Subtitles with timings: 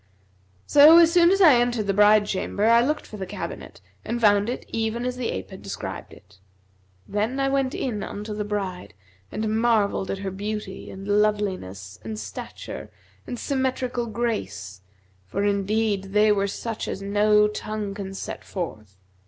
[0.65, 4.19] So as soon as I entered the bride chamber, I looked for the cabinet and
[4.19, 6.39] found it even as the ape had described it.
[7.07, 8.95] Then I went in unto the bride
[9.31, 12.89] and marvelled at her beauty and loveliness and stature
[13.27, 14.81] and symmetrical grace,
[15.27, 18.97] for indeed they were such as no tongue can set forth.